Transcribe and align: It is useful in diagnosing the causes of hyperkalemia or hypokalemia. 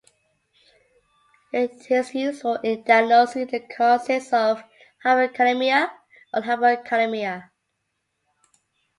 It 1.53 1.91
is 1.91 2.15
useful 2.15 2.55
in 2.55 2.81
diagnosing 2.81 3.45
the 3.45 3.59
causes 3.59 4.33
of 4.33 4.63
hyperkalemia 5.05 5.91
or 6.33 6.41
hypokalemia. 6.41 7.51